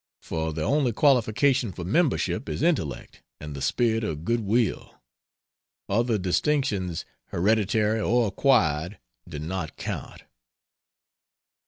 [0.23, 4.95] For the only qualification for Membership is intellect and the spirit of good will;
[5.87, 8.97] other distinctions, hereditary or acquired,
[9.29, 10.23] do not count.